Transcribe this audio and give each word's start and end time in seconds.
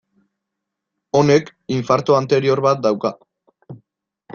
Honek 1.21 1.53
infarto 1.77 2.19
anterior 2.23 2.67
bat 2.71 2.85
dauka. 2.91 3.17